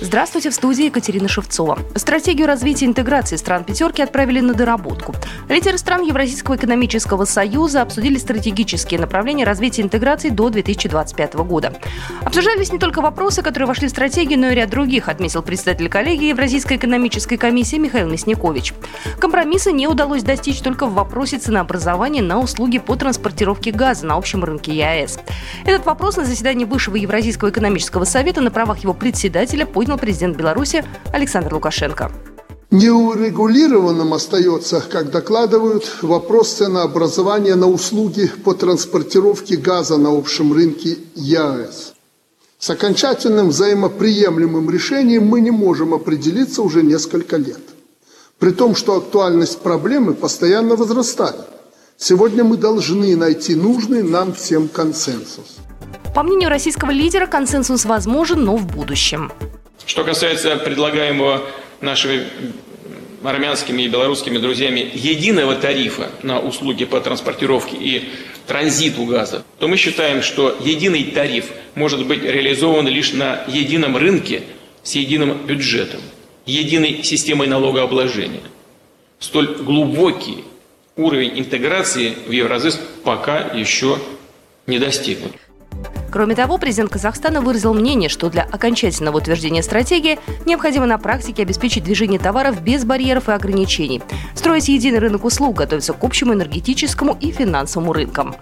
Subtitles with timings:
[0.00, 1.76] Здравствуйте, в студии Екатерина Шевцова.
[1.96, 5.12] Стратегию развития интеграции стран пятерки отправили на доработку.
[5.48, 11.72] Лидеры стран Евразийского экономического союза обсудили стратегические направления развития интеграции до 2025 года.
[12.22, 16.28] Обсуждались не только вопросы, которые вошли в стратегию, но и ряд других, отметил председатель коллегии
[16.28, 18.74] Евразийской экономической комиссии Михаил Мясникович.
[19.18, 24.44] Компромисса не удалось достичь только в вопросе ценообразования на услуги по транспортировке газа на общем
[24.44, 25.18] рынке ЕАЭС.
[25.66, 30.84] Этот вопрос на заседании Высшего Евразийского экономического совета на правах его председателя поднял президент Беларуси
[31.14, 32.12] Александр Лукашенко.
[32.70, 41.94] Неурегулированным остается, как докладывают, вопрос ценообразования на услуги по транспортировке газа на общем рынке ЕАЭС.
[42.58, 47.62] С окончательным взаимоприемлемым решением мы не можем определиться уже несколько лет.
[48.38, 51.46] При том, что актуальность проблемы постоянно возрастает.
[51.96, 55.56] Сегодня мы должны найти нужный нам всем консенсус.
[56.14, 59.30] По мнению российского лидера, консенсус возможен, но в будущем.
[59.88, 61.48] Что касается предлагаемого
[61.80, 62.26] нашими
[63.24, 68.10] армянскими и белорусскими друзьями единого тарифа на услуги по транспортировке и
[68.46, 74.42] транзиту газа, то мы считаем, что единый тариф может быть реализован лишь на едином рынке
[74.82, 76.02] с единым бюджетом,
[76.44, 78.42] единой системой налогообложения.
[79.18, 80.44] Столь глубокий
[80.96, 83.98] уровень интеграции в Евразис пока еще
[84.66, 85.32] не достигнут.
[86.10, 91.84] Кроме того, президент Казахстана выразил мнение, что для окончательного утверждения стратегии необходимо на практике обеспечить
[91.84, 94.02] движение товаров без барьеров и ограничений,
[94.34, 98.34] строить единый рынок услуг, готовиться к общему энергетическому и финансовому рынкам.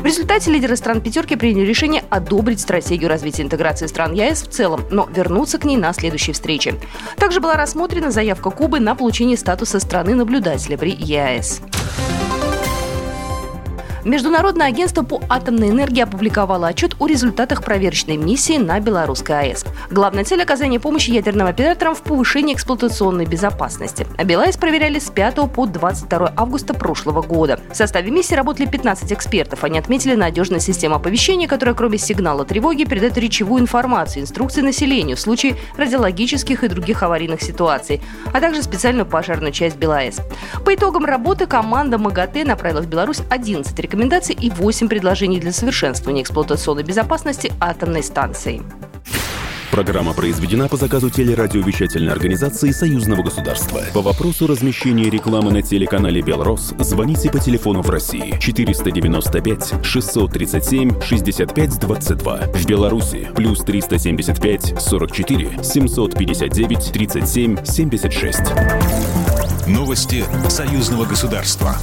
[0.00, 4.84] В результате лидеры стран пятерки приняли решение одобрить стратегию развития интеграции стран ЕС в целом,
[4.90, 6.74] но вернуться к ней на следующей встрече.
[7.16, 11.60] Также была рассмотрена заявка Кубы на получение статуса страны-наблюдателя при ЕАЭС.
[14.04, 19.64] Международное агентство по атомной энергии опубликовало отчет о результатах проверочной миссии на Белорусской АЭС.
[19.90, 24.06] Главная цель– оказания помощи ядерным операторам в повышении эксплуатационной безопасности.
[24.18, 27.58] А БелАЭС проверяли с 5 по 22 августа прошлого года.
[27.70, 29.64] В составе миссии работали 15 экспертов.
[29.64, 35.20] Они отметили надежность системы оповещения, которая кроме сигнала тревоги передает речевую информацию, инструкции населению в
[35.20, 38.02] случае радиологических и других аварийных ситуаций,
[38.34, 40.20] а также специальную пожарную часть БелАЭС.
[40.62, 45.52] По итогам работы команда МАГАТЭ направила в Беларусь 11 рекомендаций рекомендаций и 8 предложений для
[45.52, 48.60] совершенствования эксплуатационной безопасности атомной станции.
[49.70, 53.82] Программа произведена по заказу телерадиовещательной организации Союзного государства.
[53.92, 61.78] По вопросу размещения рекламы на телеканале «Белрос» звоните по телефону в России 495 637 65
[61.78, 62.36] 22.
[62.52, 68.40] В Беларуси плюс 375 44 759 37 76.
[69.68, 71.76] Новости Союзного государства.